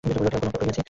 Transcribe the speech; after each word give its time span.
কোনো 0.03 0.19
অপরাধ 0.19 0.53
করিয়াছি? 0.53 0.79